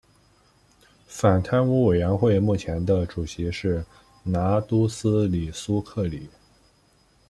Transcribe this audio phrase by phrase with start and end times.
[1.05, 3.85] 反贪污委员会目前的主席是
[4.23, 6.27] 拿督斯里苏克里。